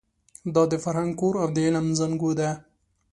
دا 0.53 0.63
د 0.71 0.73
فرهنګ 0.83 1.11
کور 1.19 1.33
او 1.41 1.47
د 1.55 1.57
علم 1.65 1.85
زانګو 1.99 2.31
ده. 2.39 2.49